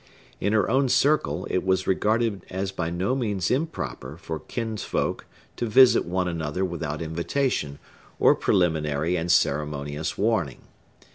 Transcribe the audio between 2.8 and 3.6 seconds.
no means